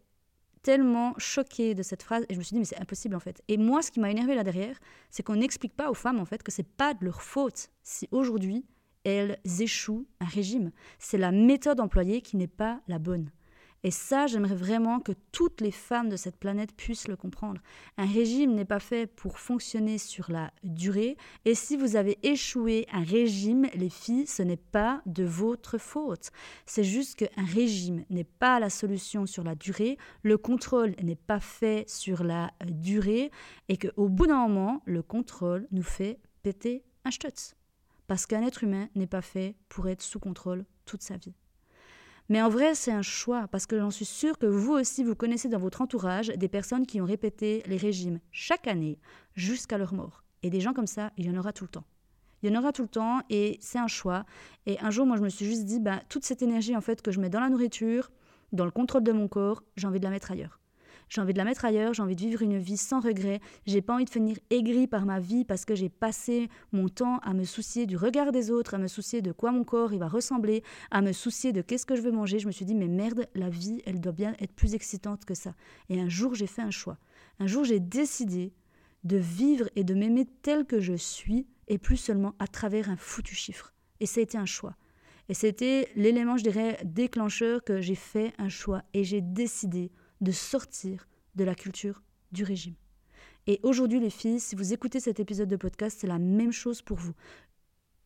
tellement 0.64 1.14
choquée 1.18 1.76
de 1.76 1.84
cette 1.84 2.04
phrase 2.04 2.26
et 2.28 2.34
je 2.34 2.40
me 2.40 2.44
suis 2.44 2.54
dit, 2.54 2.60
mais 2.60 2.66
c'est 2.66 2.80
impossible 2.80 3.16
en 3.16 3.22
fait. 3.22 3.42
Et 3.48 3.58
moi, 3.58 3.82
ce 3.82 3.90
qui 3.90 4.02
m'a 4.02 4.12
énervé 4.12 4.36
là 4.36 4.44
derrière, 4.44 4.78
c'est 5.10 5.24
qu'on 5.24 5.38
n'explique 5.38 5.74
pas 5.74 5.90
aux 5.90 5.94
femmes 5.94 6.20
en 6.20 6.26
fait 6.26 6.44
que 6.44 6.52
c'est 6.52 6.68
pas 6.68 6.94
de 6.94 7.06
leur 7.06 7.22
faute 7.22 7.70
si 7.84 8.10
aujourd'hui 8.12 8.66
elles 9.06 9.40
échouent 9.62 10.06
un 10.20 10.26
régime. 10.26 10.72
C'est 11.00 11.18
la 11.18 11.32
méthode 11.32 11.80
employée 11.80 12.22
qui 12.22 12.36
n'est 12.36 12.48
pas 12.48 12.82
la 12.90 13.00
bonne. 13.00 13.32
Et 13.84 13.92
ça, 13.92 14.28
j'aimerais 14.28 14.56
vraiment 14.56 15.00
que 15.00 15.12
toutes 15.32 15.62
les 15.62 15.72
femmes 15.72 16.10
de 16.10 16.18
cette 16.18 16.38
planète 16.38 16.76
puissent 16.76 17.08
le 17.08 17.16
comprendre. 17.16 17.62
Un 17.98 18.06
régime 18.06 18.54
n'est 18.54 18.66
pas 18.66 18.80
fait 18.80 19.08
pour 19.08 19.40
fonctionner 19.40 19.98
sur 19.98 20.32
la 20.32 20.52
durée. 20.64 21.16
Et 21.46 21.56
si 21.56 21.78
vous 21.78 21.96
avez 21.96 22.18
échoué 22.24 22.88
un 22.92 23.04
régime, 23.04 23.68
les 23.76 23.90
filles, 23.90 24.28
ce 24.28 24.42
n'est 24.42 24.58
pas 24.58 25.02
de 25.06 25.24
votre 25.24 25.78
faute. 25.78 26.32
C'est 26.66 26.84
juste 26.84 27.16
qu'un 27.16 27.46
régime 27.46 28.04
n'est 28.10 28.24
pas 28.24 28.60
la 28.60 28.70
solution 28.70 29.26
sur 29.26 29.44
la 29.44 29.56
durée. 29.56 29.98
Le 30.24 30.38
contrôle 30.38 30.96
n'est 31.04 31.16
pas 31.16 31.40
fait 31.40 31.88
sur 31.88 32.24
la 32.24 32.52
durée. 32.66 33.32
Et 33.70 33.78
qu'au 33.78 34.10
bout 34.10 34.28
d'un 34.28 34.48
moment, 34.48 34.82
le 34.86 35.04
contrôle 35.04 35.68
nous 35.72 35.84
fait 35.84 36.20
péter 36.42 36.84
un 37.06 37.12
stutz. 37.12 37.56
Parce 38.08 38.26
qu'un 38.26 38.42
être 38.42 38.64
humain 38.64 38.88
n'est 38.96 39.08
pas 39.08 39.22
fait 39.22 39.56
pour 39.70 39.88
être 39.88 40.02
sous 40.02 40.20
contrôle 40.20 40.66
toute 40.86 41.04
sa 41.04 41.18
vie. 41.18 41.36
Mais 42.30 42.42
en 42.42 42.50
vrai, 42.50 42.76
c'est 42.76 42.92
un 42.92 43.02
choix, 43.02 43.48
parce 43.48 43.66
que 43.66 43.80
j'en 43.80 43.90
suis 43.90 44.06
sûre 44.06 44.38
que 44.38 44.46
vous 44.46 44.74
aussi, 44.74 45.04
vous 45.04 45.16
connaissez 45.16 45.48
dans 45.48 45.60
votre 45.60 45.82
entourage 45.82 46.28
des 46.28 46.50
personnes 46.50 46.86
qui 46.86 47.00
ont 47.00 47.06
répété 47.06 47.64
les 47.68 47.78
régimes 47.78 48.20
chaque 48.32 48.68
année 48.68 49.00
jusqu'à 49.34 49.78
leur 49.78 49.94
mort. 49.94 50.24
Et 50.44 50.50
des 50.50 50.60
gens 50.60 50.74
comme 50.74 50.88
ça, 50.88 51.12
il 51.18 51.26
y 51.26 51.30
en 51.30 51.38
aura 51.38 51.54
tout 51.54 51.64
le 51.64 51.70
temps. 51.70 51.86
Il 52.44 52.52
y 52.52 52.56
en 52.56 52.60
aura 52.60 52.72
tout 52.72 52.84
le 52.84 52.88
temps 52.90 53.22
et 53.30 53.58
c'est 53.62 53.80
un 53.80 53.88
choix. 53.88 54.26
Et 54.66 54.80
un 54.80 54.92
jour, 54.92 55.06
moi, 55.06 55.18
je 55.18 55.22
me 55.22 55.30
suis 55.30 55.46
juste 55.46 55.66
dit, 55.66 55.80
bah, 55.80 56.02
toute 56.10 56.26
cette 56.26 56.42
énergie 56.42 56.76
en 56.76 56.82
fait 56.82 57.02
que 57.02 57.12
je 57.12 57.20
mets 57.20 57.30
dans 57.30 57.40
la 57.40 57.50
nourriture, 57.50 58.12
dans 58.52 58.66
le 58.66 58.72
contrôle 58.72 59.04
de 59.04 59.12
mon 59.12 59.28
corps, 59.28 59.64
j'ai 59.76 59.88
envie 59.88 60.00
de 60.00 60.06
la 60.06 60.12
mettre 60.12 60.32
ailleurs. 60.32 60.60
J'ai 61.10 61.22
envie 61.22 61.34
de 61.34 61.38
la 61.38 61.46
mettre 61.46 61.66
ailleurs, 61.66 61.94
j'ai 61.94 62.04
envie 62.04 62.16
de 62.16 62.22
vivre 62.22 62.42
une 62.42 62.58
vie 62.58 62.78
sans 62.78 63.00
regret. 63.00 63.40
J'ai 63.66 63.82
pas 63.82 63.94
envie 63.94 64.06
de 64.06 64.10
finir 64.10 64.38
aigri 64.50 64.88
par 64.88 65.06
ma 65.06 65.20
vie 65.20 65.46
parce 65.46 65.66
que 65.66 65.76
j'ai 65.76 65.90
passé 65.90 66.50
mon 66.72 66.90
temps 66.90 67.20
à 67.20 67.34
me 67.34 67.44
soucier 67.44 67.86
du 67.86 67.96
regard 67.96 68.32
des 68.32 68.52
autres, 68.52 68.74
à 68.74 68.78
me 68.78 68.88
soucier 68.88 69.22
de 69.22 69.32
quoi 69.32 69.52
mon 69.52 69.64
corps 69.64 69.94
il 69.94 70.00
va 70.00 70.08
ressembler, 70.08 70.64
à 70.92 71.02
me 71.02 71.14
soucier 71.14 71.54
de 71.54 71.62
qu'est-ce 71.62 71.86
que 71.86 71.96
je 71.96 72.02
veux 72.02 72.12
manger. 72.12 72.40
Je 72.40 72.48
me 72.48 72.52
suis 72.52 72.66
dit 72.66 72.76
mais 72.76 72.88
merde, 72.88 73.28
la 73.36 73.50
vie, 73.50 73.82
elle 73.86 74.02
doit 74.02 74.12
bien 74.12 74.36
être 74.40 74.54
plus 74.54 74.76
excitante 74.76 75.26
que 75.26 75.36
ça. 75.36 75.54
Et 75.90 76.02
un 76.02 76.10
jour, 76.10 76.36
j'ai 76.36 76.48
fait 76.48 76.62
un 76.62 76.72
choix. 76.72 76.98
Un 77.40 77.48
jour, 77.48 77.64
j'ai 77.64 77.80
décidé 77.80 78.54
de 79.04 79.18
vivre 79.18 79.70
et 79.76 79.84
de 79.84 79.94
m'aimer 79.94 80.26
tel 80.42 80.66
que 80.66 80.80
je 80.80 80.94
suis 80.94 81.48
et 81.68 81.78
plus 81.78 81.98
seulement 81.98 82.36
à 82.40 82.48
travers 82.48 82.90
un 82.90 82.98
foutu 82.98 83.36
chiffre. 83.36 83.74
Et 84.00 84.06
ça 84.06 84.20
a 84.20 84.24
été 84.24 84.38
un 84.38 84.46
choix. 84.46 84.76
Et 85.30 85.34
c'était 85.34 85.90
l'élément, 85.96 86.38
je 86.38 86.44
dirais, 86.44 86.80
déclencheur 86.86 87.64
que 87.64 87.82
j'ai 87.82 87.96
fait 87.96 88.34
un 88.38 88.50
choix 88.50 88.84
et 88.94 89.04
j'ai 89.04 89.22
décidé 89.22 89.92
de 90.22 90.32
sortir 90.32 91.08
de 91.36 91.44
la 91.44 91.56
culture 91.56 92.02
du 92.32 92.44
régime. 92.44 92.76
Et 93.46 93.60
aujourd'hui, 93.64 94.00
les 94.00 94.10
filles, 94.10 94.40
si 94.40 94.56
vous 94.56 94.74
écoutez 94.74 95.00
cet 95.00 95.20
épisode 95.20 95.48
de 95.48 95.56
podcast, 95.56 95.98
c'est 96.02 96.08
la 96.08 96.20
même 96.20 96.52
chose 96.52 96.82
pour 96.82 96.98
vous. 96.98 97.14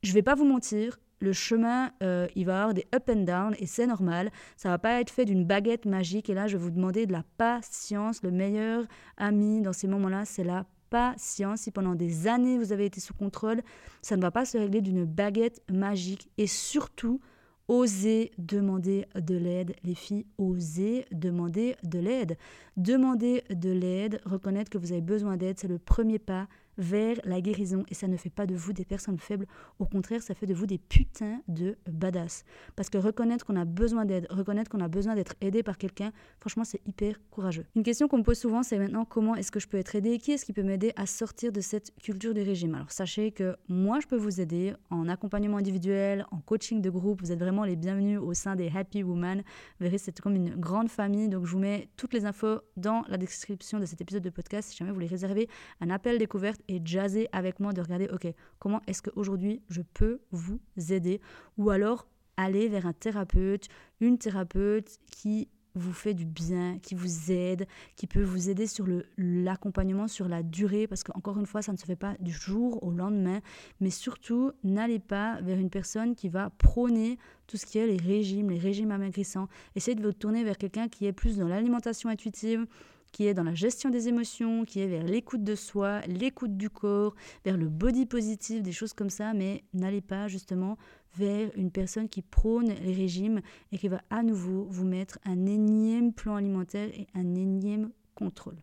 Je 0.04 0.14
vais 0.14 0.22
pas 0.22 0.36
vous 0.36 0.46
mentir, 0.46 1.00
le 1.22 1.34
chemin, 1.34 1.92
euh, 2.02 2.28
il 2.36 2.46
va 2.46 2.54
y 2.54 2.56
avoir 2.56 2.74
des 2.74 2.88
up 2.94 3.10
and 3.10 3.24
down 3.24 3.56
et 3.60 3.68
c'est 3.68 3.86
normal. 3.86 4.32
Ça 4.58 4.70
va 4.70 4.80
pas 4.80 5.00
être 5.00 5.12
fait 5.12 5.26
d'une 5.26 5.46
baguette 5.46 5.86
magique. 5.86 6.30
Et 6.30 6.34
là, 6.34 6.48
je 6.48 6.58
vais 6.58 6.64
vous 6.64 6.72
demander 6.72 7.06
de 7.06 7.12
la 7.12 7.24
patience. 7.38 8.24
Le 8.24 8.32
meilleur 8.32 8.86
ami 9.18 9.62
dans 9.62 9.74
ces 9.74 9.88
moments-là, 9.88 10.26
c'est 10.26 10.44
la 10.44 10.66
patience. 10.90 11.62
Si 11.62 11.72
pendant 11.72 11.96
des 11.96 12.28
années 12.28 12.58
vous 12.58 12.74
avez 12.74 12.86
été 12.86 13.00
sous 13.00 13.14
contrôle, 13.14 13.62
ça 14.02 14.18
ne 14.18 14.22
va 14.22 14.32
pas 14.32 14.46
se 14.46 14.58
régler 14.58 14.82
d'une 14.82 15.06
baguette 15.06 15.62
magique. 15.72 16.30
Et 16.40 16.48
surtout, 16.48 17.22
Osez 17.68 18.32
demander 18.38 19.06
de 19.16 19.36
l'aide, 19.36 19.76
les 19.84 19.96
filles, 19.96 20.26
osez 20.38 21.06
demander 21.12 21.76
de 21.84 22.00
l'aide. 22.00 22.38
Demander 22.78 23.44
de 23.50 23.70
l'aide, 23.70 24.22
reconnaître 24.26 24.70
que 24.70 24.78
vous 24.78 24.92
avez 24.92 25.02
besoin 25.02 25.38
d'aide, 25.38 25.60
c'est 25.60 25.68
le 25.68 25.80
premier 25.80 26.20
pas 26.20 26.48
vers 26.78 27.18
la 27.24 27.42
guérison. 27.42 27.84
Et 27.90 27.94
ça 27.94 28.08
ne 28.08 28.18
fait 28.18 28.30
pas 28.30 28.46
de 28.46 28.56
vous 28.56 28.74
des 28.74 28.86
personnes 28.86 29.20
faibles, 29.20 29.48
au 29.80 29.86
contraire 29.86 30.22
ça 30.22 30.34
fait 30.34 30.46
de 30.46 30.54
vous 30.54 30.66
des 30.66 30.78
putains 30.78 31.42
de 31.48 31.78
badass. 31.90 32.44
Parce 32.76 32.90
que 32.90 32.98
reconnaître 32.98 33.46
qu'on 33.46 33.56
a 33.56 33.66
besoin 33.66 34.06
d'aide, 34.06 34.28
reconnaître 34.30 34.70
qu'on 34.70 34.82
a 34.82 34.88
besoin 34.88 35.16
d'être 35.16 35.36
aidé 35.42 35.64
par 35.64 35.78
quelqu'un, 35.78 36.12
franchement 36.40 36.64
c'est 36.64 36.82
hyper 36.86 37.16
courageux. 37.30 37.66
Une 37.76 37.84
question 37.84 38.08
qu'on 38.08 38.20
me 38.20 38.24
pose 38.24 38.38
souvent 38.38 38.64
c'est 38.64 38.78
maintenant 38.78 39.06
comment 39.06 39.36
est-ce 39.36 39.52
que 39.52 39.60
je 39.60 39.68
peux 39.68 39.78
être 39.78 39.96
aidé? 39.96 40.18
Qui 40.18 40.32
est-ce 40.32 40.46
qui 40.46 40.54
peut 40.54 40.64
m'aider 40.64 40.94
à 40.96 41.06
sortir 41.06 41.52
de 41.52 41.62
cette 41.62 41.94
culture 42.02 42.34
du 42.34 42.42
régime? 42.42 42.76
Alors 42.76 42.92
sachez 42.92 43.32
que 43.32 43.56
moi 43.68 44.00
je 44.00 44.08
peux 44.08 44.18
vous 44.18 44.42
aider 44.42 44.74
en 44.90 45.08
accompagnement 45.08 45.58
individuel, 45.58 46.26
en 46.32 46.40
coaching 46.40 46.82
de 46.82 46.90
groupe, 46.90 47.22
vous 47.22 47.32
êtes 47.32 47.40
vraiment 47.40 47.64
les 47.64 47.76
bienvenus 47.76 48.20
au 48.20 48.34
sein 48.34 48.56
des 48.56 48.70
Happy 48.74 49.04
Women. 49.04 49.40
Vous 49.40 49.84
verrez 49.84 49.98
c'est 49.98 50.20
comme 50.20 50.36
une 50.36 50.56
grande 50.56 50.90
famille. 50.90 51.30
Donc 51.30 51.46
je 51.46 51.52
vous 51.52 51.60
mets 51.60 51.90
toutes 51.98 52.14
les 52.14 52.26
infos 52.26 52.60
dans 52.78 53.04
la 53.08 53.18
description 53.18 53.80
de 53.80 53.86
cet 53.86 54.02
épisode 54.02 54.24
de 54.24 54.30
podcast. 54.30 54.70
Si 54.70 54.78
jamais 54.78 54.92
vous 54.92 54.96
voulez 54.96 55.08
réserver 55.08 55.50
un 55.80 55.90
appel 55.90 56.18
découverte 56.18 56.61
et 56.68 56.82
jazzer 56.84 57.28
avec 57.32 57.60
moi, 57.60 57.74
de 57.74 57.82
regarder, 57.82 58.08
ok, 58.12 58.28
comment 58.60 58.82
est-ce 58.88 59.02
qu'aujourd'hui 59.02 59.62
je 59.70 59.82
peux 59.94 60.22
vous 60.32 60.60
aider? 60.90 61.22
Ou 61.58 61.70
alors 61.70 62.08
aller 62.38 62.68
vers 62.68 62.86
un 62.86 62.94
thérapeute, 62.94 63.68
une 64.00 64.18
thérapeute 64.18 64.98
qui 65.12 65.50
vous 65.76 65.94
fait 65.94 66.14
du 66.14 66.26
bien, 66.26 66.80
qui 66.80 66.96
vous 66.96 67.32
aide, 67.32 67.66
qui 67.96 68.08
peut 68.08 68.24
vous 68.24 68.50
aider 68.50 68.68
sur 68.68 68.86
l'accompagnement 69.18 70.08
sur 70.08 70.28
la 70.28 70.44
durée, 70.44 70.88
parce 70.88 71.04
qu'encore 71.04 71.40
une 71.40 71.46
fois, 71.46 71.62
ça 71.62 71.72
ne 71.72 71.78
se 71.78 71.86
fait 71.86 71.96
pas 71.96 72.16
du 72.20 72.32
jour 72.32 72.84
au 72.84 72.92
lendemain, 72.92 73.40
mais 73.80 73.90
surtout, 73.90 74.52
n'allez 74.64 75.00
pas 75.00 75.40
vers 75.42 75.58
une 75.58 75.70
personne 75.70 76.16
qui 76.16 76.30
va 76.30 76.50
prôner 76.50 77.18
tout 77.48 77.58
ce 77.58 77.66
qui 77.66 77.78
est 77.78 77.88
les 77.88 77.98
régimes, 77.98 78.50
les 78.50 78.60
régimes 78.60 78.92
amaigrissants. 78.92 79.48
Essayez 79.76 79.96
de 79.96 80.06
vous 80.06 80.14
tourner 80.14 80.44
vers 80.44 80.58
quelqu'un 80.58 80.90
qui 80.90 81.06
est 81.06 81.14
plus 81.14 81.38
dans 81.38 81.48
l'alimentation 81.48 82.10
intuitive, 82.10 82.66
qui 83.12 83.28
est 83.28 83.34
dans 83.34 83.44
la 83.44 83.54
gestion 83.54 83.90
des 83.90 84.08
émotions, 84.08 84.66
qui 84.66 84.80
est 84.80 84.88
vers 84.88 85.04
l'écoute 85.04 85.44
de 85.44 85.56
soi, 85.56 86.02
l'écoute 86.08 86.58
du 86.58 86.70
corps, 86.70 87.16
vers 87.46 87.58
le 87.58 87.68
body 87.68 88.06
positif, 88.06 88.62
des 88.62 88.72
choses 88.72 88.94
comme 88.94 89.10
ça, 89.10 89.34
mais 89.34 89.64
n'allez 89.74 90.02
pas 90.02 90.28
justement 90.28 90.78
vers 91.18 91.52
une 91.56 91.72
personne 91.72 92.08
qui 92.08 92.22
prône 92.22 92.74
les 92.84 92.94
régimes 92.94 93.42
et 93.72 93.78
qui 93.78 93.88
va 93.88 94.02
à 94.10 94.24
nouveau 94.24 94.66
vous 94.70 94.86
mettre 94.86 95.20
un 95.26 95.46
énième 95.46 96.14
plan 96.14 96.36
alimentaire 96.36 96.90
et 96.94 97.08
un 97.14 97.36
énième 97.36 97.92
contrôle. 98.16 98.58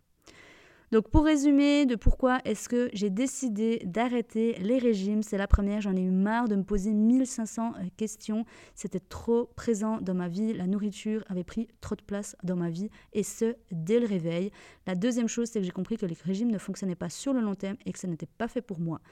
Donc 0.91 1.11
pour 1.11 1.25
résumer 1.25 1.85
de 1.85 1.97
pourquoi 1.97 2.41
est-ce 2.47 2.67
que 2.69 2.89
j'ai 2.95 3.11
décidé 3.11 3.83
d'arrêter 3.85 4.55
les 4.61 4.79
régimes, 4.79 5.23
c'est 5.23 5.37
la 5.37 5.47
première, 5.47 5.83
j'en 5.83 5.95
ai 5.95 6.01
eu 6.01 6.11
marre 6.11 6.49
de 6.49 6.57
me 6.57 6.63
poser 6.63 6.95
1500 6.95 7.75
euh, 7.75 7.83
questions, 7.99 8.47
c'était 8.75 9.01
trop 9.01 9.51
présent 9.55 10.01
dans 10.01 10.15
ma 10.15 10.29
vie, 10.29 10.55
la 10.55 10.67
nourriture 10.67 11.25
avait 11.29 11.45
pris 11.45 11.69
trop 11.83 11.95
de 11.95 12.03
place 12.03 12.37
dans 12.43 12.57
ma 12.57 12.71
vie 12.71 12.89
et 13.13 13.23
ce 13.23 13.55
dès 13.71 14.01
le 14.01 14.07
réveil. 14.07 14.51
La 14.87 14.95
deuxième 14.95 15.29
chose, 15.29 15.49
c'est 15.51 15.61
que 15.61 15.67
j'ai 15.67 15.73
compris 15.73 15.99
que 15.99 16.07
les 16.07 16.17
régimes 16.25 16.51
ne 16.51 16.59
fonctionnaient 16.59 16.95
pas 16.95 17.11
sur 17.11 17.35
le 17.35 17.41
long 17.41 17.55
terme 17.55 17.77
et 17.85 17.93
que 17.93 17.99
ça 17.99 18.09
n'était 18.09 18.29
pas 18.39 18.49
fait 18.49 18.63
pour 18.63 18.81
moi. 18.81 19.03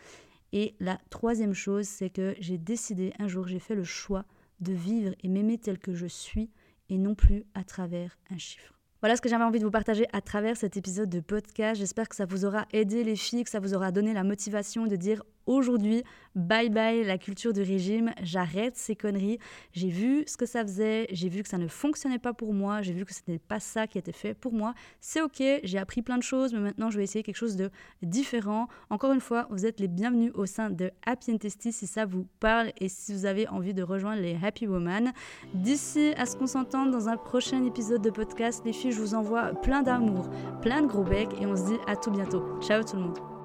Et 0.52 0.76
la 0.80 0.98
troisième 1.10 1.52
chose, 1.52 1.86
c'est 1.86 2.08
que 2.08 2.34
j'ai 2.40 2.56
décidé 2.56 3.12
un 3.18 3.28
jour, 3.28 3.46
j'ai 3.46 3.58
fait 3.58 3.74
le 3.74 3.84
choix 3.84 4.24
de 4.60 4.72
vivre 4.72 5.14
et 5.22 5.28
m'aimer 5.28 5.58
tel 5.58 5.78
que 5.78 5.92
je 5.92 6.06
suis 6.06 6.50
et 6.88 6.96
non 6.96 7.14
plus 7.14 7.44
à 7.54 7.64
travers 7.64 8.16
un 8.30 8.38
chiffre. 8.38 8.75
Voilà 9.02 9.14
ce 9.14 9.20
que 9.20 9.28
j'avais 9.28 9.44
envie 9.44 9.58
de 9.58 9.64
vous 9.64 9.70
partager 9.70 10.06
à 10.12 10.22
travers 10.22 10.56
cet 10.56 10.76
épisode 10.76 11.10
de 11.10 11.20
podcast. 11.20 11.78
J'espère 11.78 12.08
que 12.08 12.16
ça 12.16 12.24
vous 12.24 12.46
aura 12.46 12.66
aidé 12.72 13.04
les 13.04 13.16
filles, 13.16 13.44
que 13.44 13.50
ça 13.50 13.60
vous 13.60 13.74
aura 13.74 13.92
donné 13.92 14.14
la 14.14 14.24
motivation 14.24 14.86
de 14.86 14.96
dire 14.96 15.22
aujourd'hui, 15.46 16.02
bye 16.34 16.68
bye 16.68 17.04
la 17.04 17.18
culture 17.18 17.52
du 17.52 17.62
régime, 17.62 18.12
j'arrête 18.22 18.76
ces 18.76 18.94
conneries. 18.94 19.38
J'ai 19.72 19.88
vu 19.88 20.24
ce 20.26 20.36
que 20.36 20.46
ça 20.46 20.62
faisait, 20.62 21.06
j'ai 21.10 21.28
vu 21.28 21.42
que 21.42 21.48
ça 21.48 21.58
ne 21.58 21.68
fonctionnait 21.68 22.18
pas 22.18 22.32
pour 22.32 22.52
moi, 22.52 22.82
j'ai 22.82 22.92
vu 22.92 23.04
que 23.04 23.14
ce 23.14 23.20
n'était 23.26 23.42
pas 23.44 23.60
ça 23.60 23.86
qui 23.86 23.98
était 23.98 24.12
fait 24.12 24.34
pour 24.34 24.52
moi. 24.52 24.74
C'est 25.00 25.22
ok, 25.22 25.42
j'ai 25.62 25.78
appris 25.78 26.02
plein 26.02 26.18
de 26.18 26.22
choses, 26.22 26.52
mais 26.52 26.60
maintenant 26.60 26.90
je 26.90 26.98
vais 26.98 27.04
essayer 27.04 27.22
quelque 27.22 27.36
chose 27.36 27.56
de 27.56 27.70
différent. 28.02 28.68
Encore 28.90 29.12
une 29.12 29.20
fois, 29.20 29.46
vous 29.50 29.66
êtes 29.66 29.80
les 29.80 29.88
bienvenus 29.88 30.32
au 30.34 30.46
sein 30.46 30.70
de 30.70 30.90
Happy 31.04 31.32
and 31.32 31.38
si 31.48 31.86
ça 31.86 32.04
vous 32.04 32.26
parle 32.40 32.72
et 32.78 32.88
si 32.88 33.12
vous 33.12 33.26
avez 33.26 33.48
envie 33.48 33.74
de 33.74 33.82
rejoindre 33.82 34.22
les 34.22 34.36
Happy 34.42 34.66
Women. 34.66 35.12
D'ici 35.54 36.12
à 36.16 36.26
ce 36.26 36.36
qu'on 36.36 36.46
s'entende 36.46 36.90
dans 36.90 37.08
un 37.08 37.16
prochain 37.16 37.64
épisode 37.64 38.02
de 38.02 38.10
podcast, 38.10 38.62
les 38.64 38.72
filles, 38.72 38.92
je 38.92 39.00
vous 39.00 39.14
envoie 39.14 39.54
plein 39.60 39.82
d'amour, 39.82 40.28
plein 40.62 40.82
de 40.82 40.86
gros 40.86 41.04
becs 41.04 41.40
et 41.40 41.46
on 41.46 41.56
se 41.56 41.66
dit 41.66 41.78
à 41.86 41.96
tout 41.96 42.10
bientôt. 42.10 42.44
Ciao 42.60 42.82
tout 42.82 42.96
le 42.96 43.02
monde. 43.02 43.35